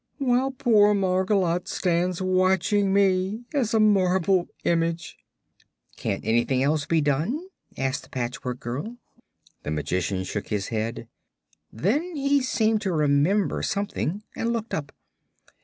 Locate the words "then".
11.71-12.15